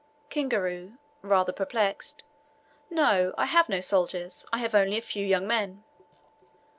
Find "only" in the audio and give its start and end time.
4.73-4.97